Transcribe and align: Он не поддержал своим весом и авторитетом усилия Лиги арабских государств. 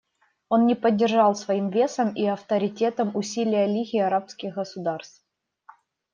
Он 0.49 0.65
не 0.65 0.73
поддержал 0.73 1.35
своим 1.35 1.69
весом 1.69 2.11
и 2.15 2.25
авторитетом 2.25 3.15
усилия 3.15 3.67
Лиги 3.67 3.97
арабских 3.99 4.55
государств. 4.55 5.23